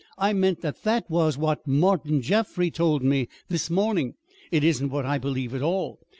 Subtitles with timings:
[0.17, 4.15] I meant that that was what Martin Jaffry told me this morning.
[4.51, 5.99] It isn't what I believe at all.